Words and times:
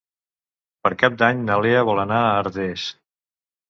Per 0.87 0.91
Cap 1.03 1.21
d'Any 1.21 1.45
na 1.51 1.61
Lea 1.67 1.87
vol 1.93 2.05
anar 2.09 2.25
a 2.27 2.37
Artés. 2.43 2.93